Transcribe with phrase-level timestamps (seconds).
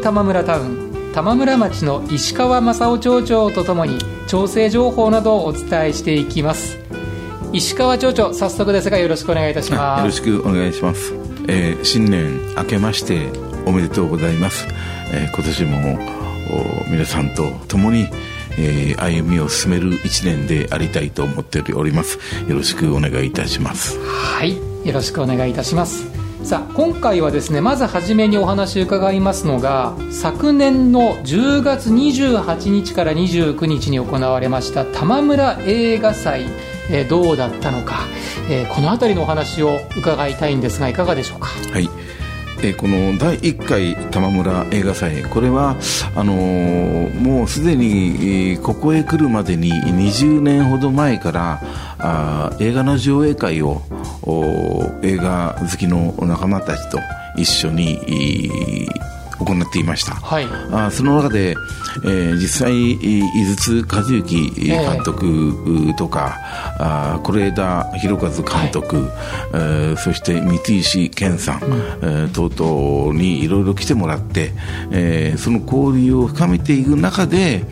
[0.00, 3.98] 京玉村タウン玉村町の石川正夫町長とともに
[4.28, 6.78] 調整情報などをお伝えしていきます。
[7.52, 10.00] 石川町長早速ですがよろしくお願いいたします。
[10.00, 11.12] よろしくお願いします、
[11.48, 13.28] えー、新年明けまして
[13.66, 14.66] おめでとうございます、
[15.12, 15.98] えー、今年も
[16.90, 18.08] 皆さんと共に
[18.58, 22.18] えー、歩みを進める一年でありたいと思っております。
[22.48, 23.98] よろしくお願いいたします。
[23.98, 36.46] はいよろしくお願いいたしますさあ今回はですねまず初めにお話伺いますのが昨年の10月28日から29日に行われました玉村映画祭、
[36.90, 38.00] えー、どうだったのか、
[38.50, 41.48] えー、この辺りのお話を伺いたいんですがいかがでしょうか？
[41.72, 41.88] はい。
[42.62, 45.76] えこの第1回玉村映画祭これは
[46.14, 51.60] あのー、もうすでにここへ来るまでに20年ほど前から
[51.98, 53.82] あ映画の上映会を
[55.02, 56.98] 映画好きの仲間たちと
[57.36, 58.90] 一緒に
[59.38, 61.54] 行っていました、はい、あその中で、
[62.04, 63.22] えー、実際井
[63.56, 66.38] 筒和幸監督とか、
[66.78, 69.06] えー、是枝裕和監督、はい、
[69.54, 74.52] えー、そして三石健さん、うん、えー、等々にいろいろ来てもらって、
[74.92, 77.64] えー、その交流を深めていく中で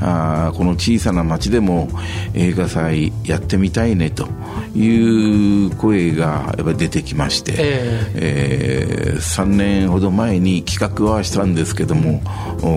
[0.00, 1.88] あこの小さな町でも
[2.34, 4.28] 映画祭やってみたいねと
[4.74, 12.22] いう声がやっぱり出てきまして、えーえー、3年ほど前に企画はしたんですけども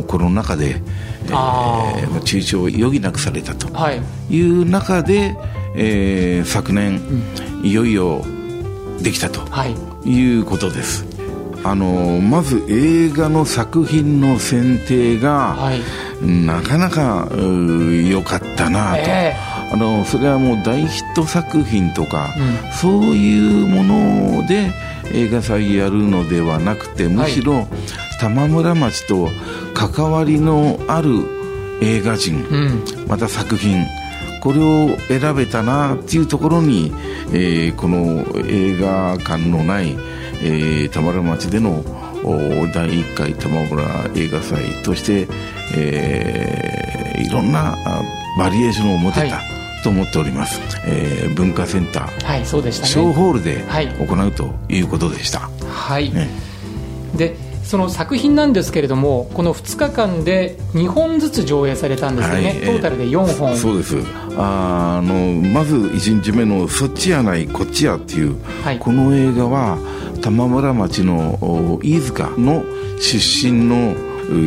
[0.08, 0.82] コロナ禍で、
[1.26, 3.68] えー、中止を余儀なくされたと
[4.30, 4.42] い。
[4.42, 5.36] う中で、
[5.76, 6.98] えー、昨年、
[7.62, 8.24] うん、いよいよ
[9.02, 9.42] できたと
[10.06, 10.40] い。
[10.40, 11.06] うことです。
[11.64, 15.82] あのまず映画の作品の選定が、はい、
[16.26, 19.00] なかなか良かったなと。
[19.00, 24.72] えーあのそれはもう大ヒット作品とか、うん、そういうもので
[25.14, 27.68] 映画祭やるのではなくてむしろ
[28.20, 29.30] 玉村町と
[29.80, 31.10] 関わりのある
[31.82, 33.86] 映画人、うん、また作品
[34.42, 36.92] これを選べたなっていうところに、
[37.32, 39.96] えー、この映画館のない、
[40.42, 41.84] えー、玉村町での
[42.74, 43.84] 第1回玉村
[44.16, 45.28] 映画祭として、
[45.78, 47.78] えー、いろんな
[48.38, 49.60] バリエーションを持てた、はい。
[49.82, 53.64] と思っております、えー、文化センター、はいそうでしたね、小ホールで
[53.98, 55.50] 行うということでした。
[55.70, 56.28] はい、ね、
[57.16, 57.38] で
[57.70, 63.98] その作品なんですけれどもこの2日間で2本ずつ上映されたんですよね、はい、トータルで4本、そうです。
[64.40, 65.14] あの
[65.48, 69.78] まず1日目の「そっちやないこっちや」っていう、はい、この映画は
[70.24, 72.64] 玉村町の飯塚の
[73.00, 73.20] 出
[73.52, 73.94] 身の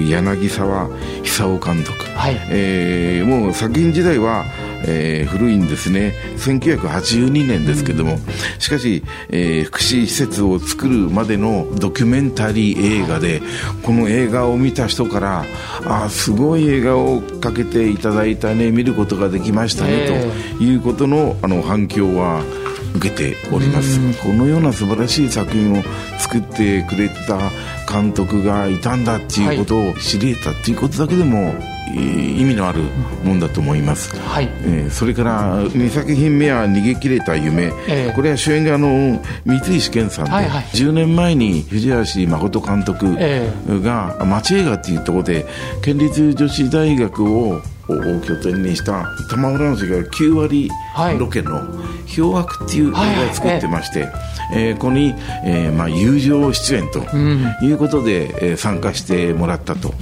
[0.09, 0.89] 柳沢
[1.23, 2.41] 久夫監督、はい。
[2.51, 4.45] えー、もう作品時代は
[4.85, 6.15] えー、古いんですね。
[6.39, 8.19] 1982年ですけども、
[8.59, 13.43] しかし、えー、福祉施設を作るまでのドキュメンタリー映画で
[13.83, 15.45] この映画を見た人から
[15.85, 22.43] あすごい映画をかけていただいたね見ることができましたね、えー、ということのあの反響は
[22.95, 23.99] 受けております。
[24.23, 25.83] このような素晴らしい作品を
[26.19, 27.39] 作ってくれた
[27.91, 31.55] 監督がいたんだっていうことを知れたっていうことだけでも、
[31.95, 32.83] 意味のある
[33.25, 34.49] もんだと思います、はい。
[34.65, 43.17] えー、それから2作品目は「逃げ切れた夢」えー、これは主演があの三石健さんで、はいはい、10年前に藤橋誠監督
[43.83, 45.47] が町映画っていうところで
[45.83, 50.71] 県立女子大学を拠点にした玉村町が9割
[51.19, 51.61] ロケの
[52.15, 54.09] 「氷枠」っていう映画を作ってまして、
[54.55, 57.01] えー、ここに、えーまあ、友情出演と
[57.65, 59.95] いうことで、うん、えー、参加してもらったと。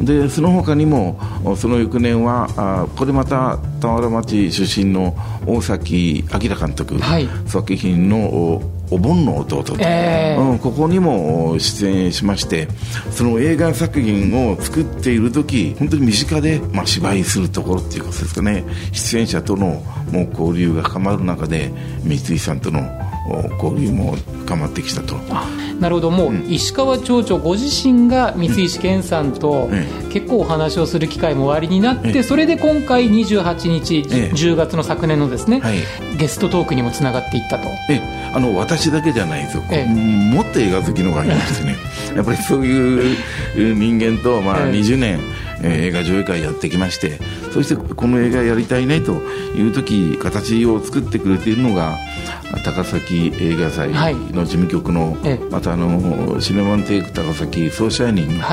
[0.00, 1.18] でその他にも
[1.56, 12.68] その翌年はあこれまた田原町出身の大崎明監督、はい、作品のお盆の弟と、えー、うん、ここにも出演しまして
[13.10, 18.64] その映画作品を作っている時本当に身近で、まあ、芝居するところっていうことですかね。
[18.92, 19.82] 出演者との
[20.12, 21.72] もう交流が深まる中で
[22.04, 22.80] 三井さんとの
[23.62, 25.16] 交流も深まってきたと。
[25.78, 26.10] なるほど。
[26.10, 29.68] もう、石川町長ご自身が三石健さんと
[30.10, 35.62] 結構お話をする機会もおありになって、それで今回28日、10月の昨年のですね、
[36.18, 37.68] ゲストトークにもつながっていったと。
[37.90, 38.00] え
[38.32, 41.76] あの私だけじゃないですよ、もっと映画好きのがいましてね。
[42.14, 43.16] やっぱりそういう
[43.74, 45.20] 人間と、まあ、20年、
[45.62, 47.18] え映画上映会やってきまして
[47.52, 49.12] そしてこの映画やりたいねと
[49.56, 51.96] いう時形を作ってくれているのが
[52.64, 53.90] 高崎映画祭
[54.32, 58.44] の事務局の、はい、またあのシネマンテイク高崎総支配人の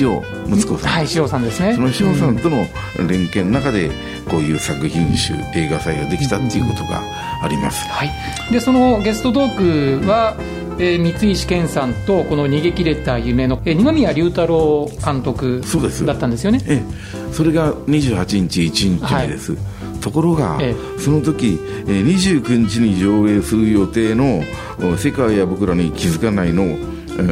[0.00, 1.74] 塩睦子さん、はい、塩さんですね。
[1.74, 2.66] その塩さんとの
[3.08, 3.90] 連携の中で
[4.30, 7.02] こういう作品集映画祭ができたっていうことが
[7.42, 8.10] あります、はい、
[8.52, 10.36] でそのゲストトークは
[10.82, 15.62] えー、三石健さんとこの逃げ切れた夢の、えー、二宮龍太郎監督
[16.06, 16.60] だったんですよね？
[16.66, 24.42] ええ、それが28日1日目です、はい、ところが、ええ、その時、えー、29日に上映する予定の
[24.96, 26.78] 「世界や僕らに気づかない」の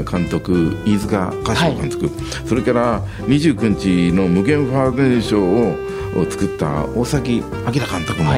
[0.05, 2.15] 監督飯塚歌唱監督、はい、
[2.47, 5.88] それから29日の「無限ファーデーション」を
[6.25, 8.33] 作った大崎明監督も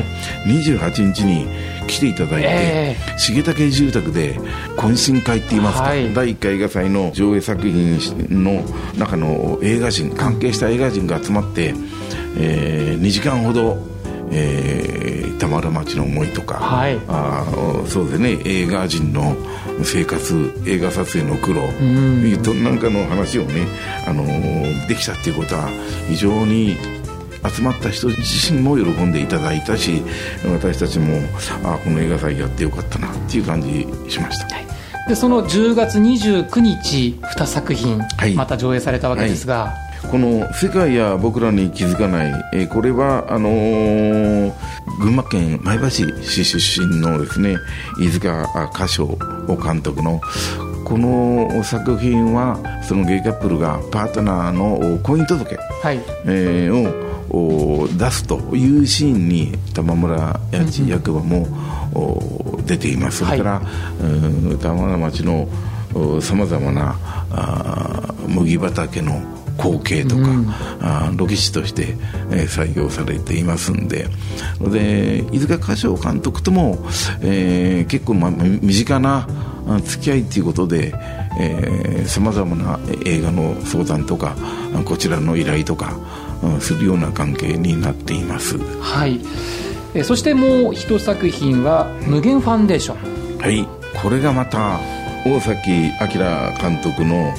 [0.47, 1.47] 28日に
[1.87, 4.39] 来ていただいて、えー、重武住宅で
[4.77, 7.99] 懇親会って言いますか、はい、第1回映画祭の上映作品
[8.31, 8.63] の
[8.97, 11.75] 中の映画人関係した映画人が集まって、
[12.39, 13.91] えー、2時間ほど
[14.33, 17.45] えー、田原町の思いとか、はい、あ
[17.87, 19.37] そうですね映画人の
[19.83, 23.67] 生活映画撮影の苦労なんかの話をね、
[24.07, 25.69] あのー、できたっていうことは
[26.09, 26.77] 非常に
[27.49, 30.03] 集まった人自身も喜んでいただいたし
[30.45, 31.19] 私たちも
[31.65, 34.67] あこの映画祭やってよかったなっていう感じしました、はい、
[35.09, 38.01] でその10月29日2作品、
[38.37, 39.91] また上映されたわけですが、はい。
[40.11, 44.53] この「世界や僕らに気づかない」えー、これはあのー、
[44.99, 47.57] 群馬県前橋市出身のですね
[47.99, 49.19] 飯塚歌唱
[49.63, 50.21] 監督の
[50.85, 56.01] この作品はそのゲイカップルがパートナーの婚姻届、はい。
[56.25, 61.47] えー、を出すというシーンに玉村家賃役場も
[62.67, 65.49] 出ています、それから、はい、玉村町の
[66.21, 66.97] さまざまな
[68.27, 69.21] 麦畑の
[69.57, 70.47] 光景とか、うん、
[70.81, 71.95] あロケ地として、
[72.31, 74.09] えー、採用されていますんで。
[74.61, 76.79] で飯塚歌唱監督とも、
[77.23, 79.29] えー、結構、まあ、身近な
[79.85, 80.95] 付き合いということで
[82.07, 84.35] さまざまな映画の相談とか
[84.85, 85.99] こちらの依頼とか
[86.61, 88.59] するような関係になっています。
[88.81, 89.21] はい。
[89.95, 93.67] えそしてもう一作品は「無限ファンデーション」はい。
[94.03, 94.79] これがまた
[95.27, 96.07] 大崎明
[96.61, 97.35] 監督の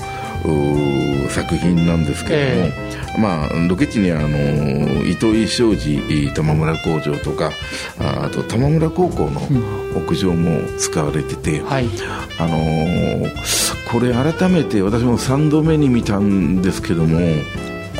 [1.30, 7.51] 作品なんですけれども、えー、まあ、ロケ地にあの糸井商事玉村工場とか
[8.00, 9.42] あと玉村高校の
[9.95, 11.86] 屋上も使われてて、うんはい、
[12.39, 13.30] あのー、
[13.92, 17.19] これ改めて私も3度目に見たんですけども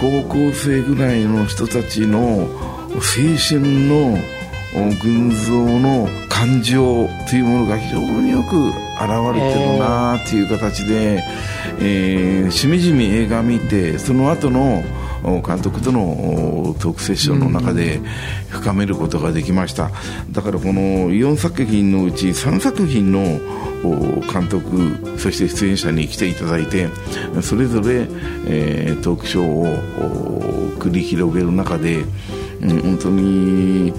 [0.02, 2.48] 高校生ぐらいの人たちの
[2.90, 2.98] 青
[3.38, 4.18] 春の
[5.00, 8.76] 群像の感情というものが非常によく現
[9.36, 11.24] れてるなという形で、
[11.80, 14.84] えー、しみじみ映画見てその後の
[15.24, 18.02] 監督とのトークセッションの中で
[18.50, 19.92] 深めることができました。
[20.32, 23.40] だからこの4作品のうち3作品の
[24.32, 26.90] 監督そして出演者に来ていただいて
[27.42, 28.08] それぞれ、
[28.48, 32.04] えー、トークショーを繰り広げる中で
[32.62, 33.94] うん、本当に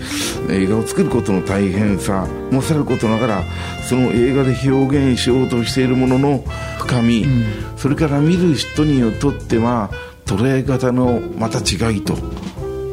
[0.50, 3.42] 映画を作ることの大変さもさることながら
[3.88, 6.44] その映画で表現しようとしているものの
[6.78, 7.44] 深み、うん、
[7.76, 9.90] それから見る人にとっては
[10.26, 12.16] 捉え方のまた違いと。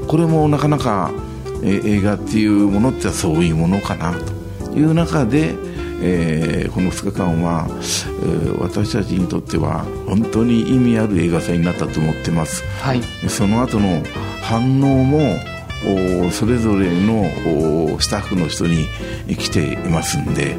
[0.07, 1.11] これもなかなか、
[1.61, 4.13] え映画っていうものってそういうものかな
[4.65, 5.53] という中で、
[6.01, 14.01] えー、この2日間は、えー、私たちにとっては本当に意味ある映画祭になったと思ってます、はい、その後の
[14.41, 15.35] 反応も
[16.31, 18.87] それぞれのスタッフの人に
[19.27, 20.57] 来ていますんで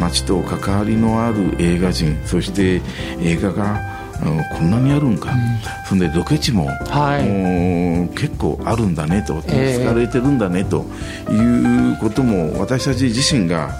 [0.00, 2.82] 街と関わりのある映画人そして
[3.20, 5.38] 映画がこんなにあるんか、うん、
[5.86, 10.84] そんでロケ地も、はい、結構あるんだねと使われてるんだねと
[11.30, 13.70] いうことも私たち自身が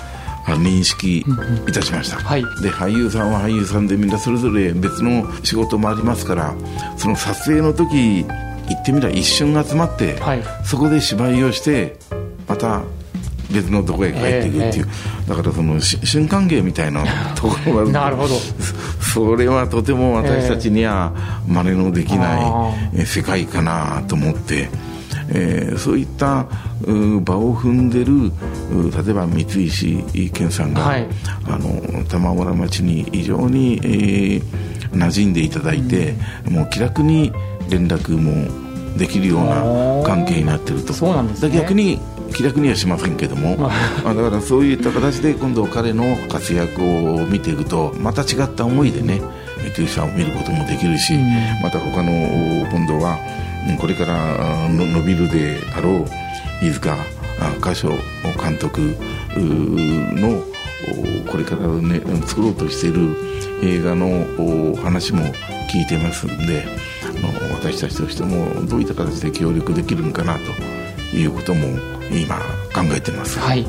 [0.47, 1.25] 認識
[1.69, 6.55] いたしました、うんはい、で俳優さんは俳優さんでみんなそれぞれ別の仕事もありますから
[6.97, 8.25] その撮影の時
[8.69, 11.97] 言ってみれば一瞬集まって、はい、そこで芝居をして
[12.47, 12.83] また
[13.51, 17.05] 別のとこへ帰っていくっていう、えー、だからその瞬間芸みたいな
[17.35, 18.35] ところが なるほど
[19.13, 21.13] それはとても私たちには
[21.47, 24.69] 真似のできない世界かなと思って。
[25.31, 26.47] えー、そういった
[27.23, 28.33] 場を踏んでる
[29.05, 31.07] 例えば三石健さんが、はい、
[31.47, 34.43] あの玉村町に非常に、えー、
[34.93, 36.15] 馴染んでいただいて、
[36.47, 37.31] うん、もう気楽に
[37.69, 39.63] 連絡もできるような
[40.07, 40.93] 関係になってると。
[40.93, 42.01] そうなんです、ね、逆に
[42.35, 43.57] 気楽にはしませんけども。
[43.57, 49.21] だからそういった形で今度彼の活躍を見ていくとまた違った思いでね
[49.77, 52.11] 三井さんを見ることもできるし、うん、また他の
[52.71, 53.19] 今度は
[53.81, 56.05] これから伸びるであろう
[56.65, 56.97] 飯塚
[57.61, 57.89] 歌唱
[58.41, 58.81] 監督
[59.37, 60.43] の
[61.31, 63.17] これからね作ろうとしている
[63.63, 65.23] 映画の話も
[65.71, 66.65] 聞いてますんで
[67.21, 70.41] の私たちとしてもどういった形で協力できるのかなと
[71.13, 71.67] いうことも
[72.11, 72.37] 今
[72.75, 73.39] 考えてます。
[73.39, 73.69] はい、は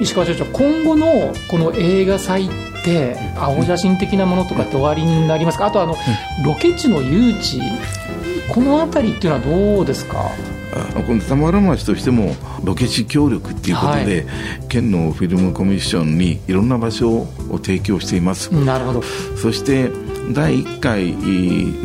[0.00, 2.48] 石川町長今後のこの映画祭っ
[2.84, 5.66] て青写真的なものとかって終わりになりますか？
[5.66, 5.96] あとあの、
[6.44, 7.60] ロケ地の誘致
[8.54, 10.30] この辺りっていうのはどうですか？
[11.06, 17.26] この玉原町としてもロケ地協力っていうことで、はい、県のフィルムコミッションにいろんな場所を
[17.58, 18.48] 提供しています。
[18.50, 19.02] なるほど。
[19.36, 19.90] そして
[20.32, 21.14] 第1回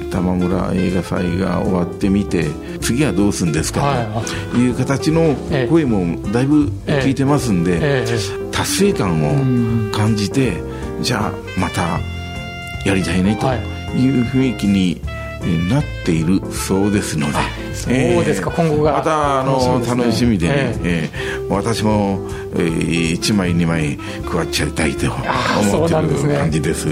[0.09, 2.47] 玉村映画祭が終わってみて
[2.81, 4.05] 次はどうするんですか
[4.51, 4.69] とい。
[4.69, 5.35] う形の
[5.69, 8.05] 声もだいぶ聞いてますんで、
[8.51, 10.61] 達成感を感じて、
[11.01, 11.99] じゃあまた
[12.85, 13.47] やりたいねと
[13.97, 14.19] い。
[14.21, 15.01] う雰囲気に
[15.69, 17.62] なっているそうですので。
[17.73, 18.93] そうですか、えー、今後が。
[18.93, 20.53] またあの、ね、楽しみでね、
[20.83, 22.19] えー、えー、私も、
[22.53, 23.97] えー、1枚2枚
[24.29, 26.87] 加わっちゃいたいと思ってる感じです。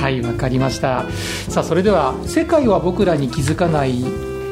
[0.00, 1.06] はいわかりました。
[1.48, 4.04] さあそれでは「世界は僕らに気づかない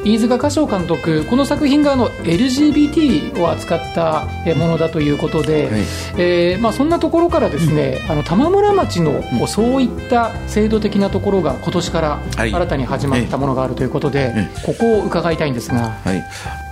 [0.05, 5.81] 飯塚歌唱監督この作品があの LGBT を扱ったものだということで、はい、
[6.17, 16.23] えー、まあ、そんなところからですね、うん、あの玉村町のそういった制度的なところが今年から新たに始まったものがあるということで、はい、ここを伺いたいんですが、はい、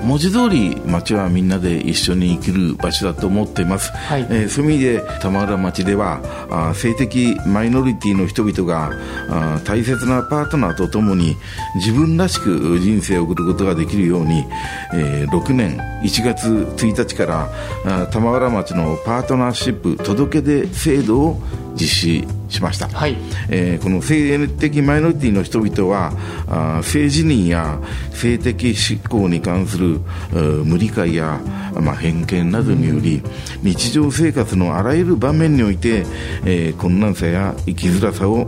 [0.04, 8.92] 文字通り町はみんなで一緒に生きる場所だと思っています、はい、えー、そういう意味で玉村町ではあ性的マイノリティの人々が
[9.30, 11.36] あ大切なパートナーとともに
[11.76, 14.46] 自分らしく人生を送ることができるように、
[14.94, 21.42] えー、6年1月1日から玉原町のパートナーシップ届け出制度を
[21.76, 23.18] 実施しました、はい、
[23.50, 26.14] えー、この性的マイノリティの人々は
[26.48, 27.80] あ性自認や
[28.12, 30.00] 性的指向に関する
[30.66, 31.40] 無理解や、
[31.74, 33.24] まあ、偏見などにより、うん、
[33.64, 36.06] 日常生活のあらゆる場面において、
[36.46, 38.48] えー、困難さや生きづらさを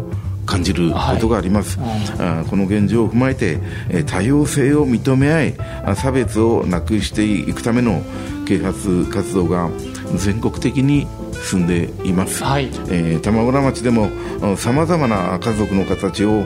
[0.53, 3.57] 感じることがあります、はい、この現状を踏まえて
[4.05, 8.03] 多様性を認め合い差別をなくしていくための
[8.45, 9.71] 啓発活動が
[10.15, 11.07] 全国的に
[11.43, 14.09] 進んでいます、はい、えー、玉村町でも
[14.57, 16.45] さまざまな家族の形を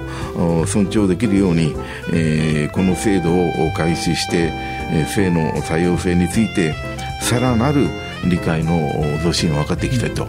[0.65, 1.75] 尊重できるように、
[2.13, 4.51] えー、この制度を開始して、
[4.91, 6.73] えー、性の多様性について
[7.21, 7.87] さらなる
[8.25, 8.89] 理解の
[9.21, 10.25] 増進を図っていきたいと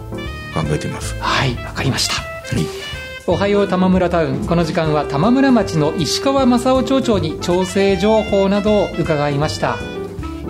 [0.53, 1.15] 考えています。
[1.19, 1.55] はい。
[1.63, 2.88] わかりました、はい
[3.29, 4.47] おはよう玉村タウン。
[4.47, 9.77] この時間は玉村町の石川正夫町長に調整情報などを伺いました。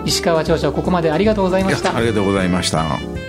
[0.06, 1.94] 石川町長ここまでありがとうございました。
[1.94, 3.19] ありがとうございました。